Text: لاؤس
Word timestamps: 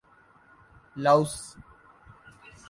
لاؤس 1.03 1.55